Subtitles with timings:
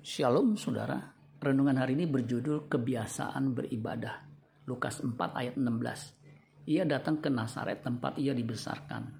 [0.00, 0.96] Shalom saudara,
[1.44, 4.24] renungan hari ini berjudul Kebiasaan Beribadah.
[4.64, 6.64] Lukas 4 ayat 16.
[6.72, 9.12] Ia datang ke Nazaret tempat ia dibesarkan.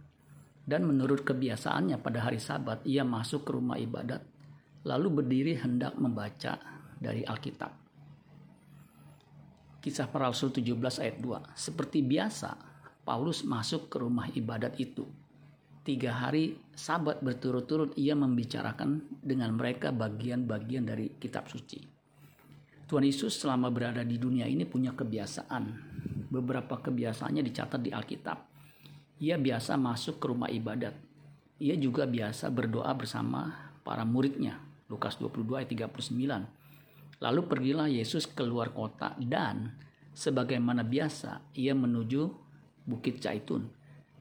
[0.64, 4.24] Dan menurut kebiasaannya pada hari sabat ia masuk ke rumah ibadat
[4.88, 6.56] lalu berdiri hendak membaca
[6.96, 7.72] dari Alkitab.
[9.84, 11.60] Kisah para Rasul 17 ayat 2.
[11.60, 12.56] Seperti biasa,
[13.04, 15.04] Paulus masuk ke rumah ibadat itu
[15.91, 21.82] tiga hari sabat berturut-turut ia membicarakan dengan mereka bagian-bagian dari kitab suci.
[22.86, 25.90] Tuhan Yesus selama berada di dunia ini punya kebiasaan.
[26.30, 28.39] Beberapa kebiasaannya dicatat di Alkitab.
[29.18, 30.94] Ia biasa masuk ke rumah ibadat.
[31.58, 33.50] Ia juga biasa berdoa bersama
[33.83, 34.62] para muridnya.
[34.86, 37.19] Lukas 22 ayat 39.
[37.19, 39.75] Lalu pergilah Yesus keluar kota dan
[40.14, 42.30] sebagaimana biasa ia menuju
[42.86, 43.80] Bukit Zaitun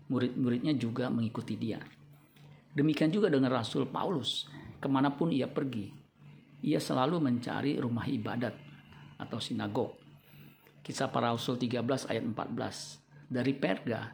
[0.09, 1.80] murid-muridnya juga mengikuti dia.
[2.73, 4.50] Demikian juga dengan Rasul Paulus,
[4.81, 5.90] ke mana pun ia pergi,
[6.59, 8.52] ia selalu mencari rumah ibadat
[9.16, 9.95] atau sinagog.
[10.84, 13.30] Kisah para Rasul 13 ayat 14.
[13.30, 14.09] Dari Perga,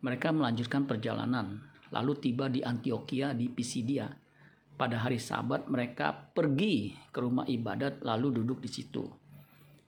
[0.00, 1.60] mereka melanjutkan perjalanan,
[1.92, 4.08] lalu tiba di Antioquia di Pisidia.
[4.76, 9.08] Pada hari Sabat mereka pergi ke rumah ibadat lalu duduk di situ.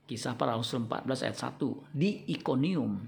[0.09, 1.93] Kisah para Rasul 14 ayat 1.
[1.93, 3.05] Di Ikonium,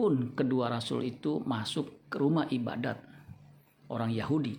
[0.00, 2.96] pun kedua rasul itu masuk ke rumah ibadat
[3.92, 4.56] orang Yahudi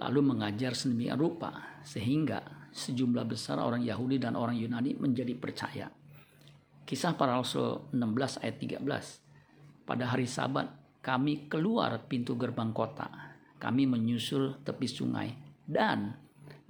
[0.00, 2.40] lalu mengajar sedemikian rupa sehingga
[2.72, 5.92] sejumlah besar orang Yahudi dan orang Yunani menjadi percaya.
[6.88, 9.84] Kisah para Rasul 16 ayat 13.
[9.84, 10.72] Pada hari Sabat
[11.04, 13.36] kami keluar pintu gerbang kota.
[13.60, 15.28] Kami menyusul tepi sungai
[15.68, 16.16] dan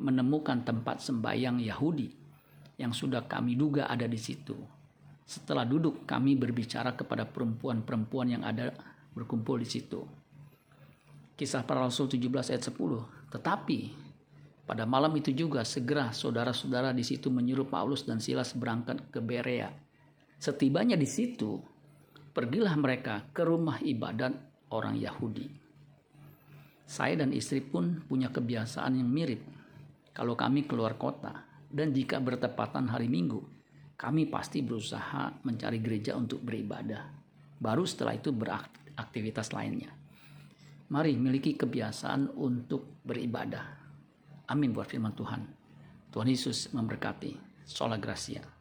[0.02, 2.10] menemukan tempat sembayang Yahudi
[2.82, 4.79] yang sudah kami duga ada di situ
[5.30, 8.74] setelah duduk, kami berbicara kepada perempuan-perempuan yang ada
[9.14, 10.02] berkumpul di situ.
[11.38, 12.74] Kisah para Rasul 17 ayat 10.
[13.30, 13.78] Tetapi
[14.66, 19.70] pada malam itu juga segera saudara-saudara di situ menyuruh Paulus dan Silas berangkat ke Berea.
[20.34, 21.62] Setibanya di situ,
[22.34, 24.34] pergilah mereka ke rumah ibadat
[24.74, 25.46] orang Yahudi.
[26.90, 29.46] Saya dan istri pun punya kebiasaan yang mirip.
[30.10, 33.59] Kalau kami keluar kota dan jika bertepatan hari Minggu,
[34.00, 37.04] kami pasti berusaha mencari gereja untuk beribadah.
[37.60, 39.92] Baru setelah itu beraktivitas lainnya.
[40.88, 43.76] Mari miliki kebiasaan untuk beribadah.
[44.48, 45.44] Amin buat firman Tuhan.
[46.08, 47.36] Tuhan Yesus memberkati.
[47.68, 48.59] Sola Gracia.